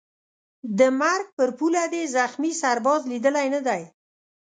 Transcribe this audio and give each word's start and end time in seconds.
د 0.77 0.81
مرګ 1.01 1.27
پر 1.37 1.49
پوله 1.57 1.83
دي 1.93 2.01
زخمي 2.15 2.51
سرباز 2.61 3.01
لیدلی 3.11 3.47
نه 3.55 3.61
دی 3.67 3.81